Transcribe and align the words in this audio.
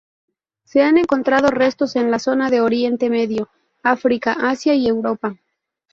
Se 0.63 0.81
han 0.81 0.97
encontrado 0.97 1.49
restos 1.51 1.95
en 1.95 2.09
la 2.09 2.17
zona 2.17 2.49
de 2.49 2.59
Oriente 2.61 3.07
Medio, 3.11 3.49
África, 3.83 4.35
Asia 4.41 4.73
y 4.73 4.87
Europa. 4.87 5.35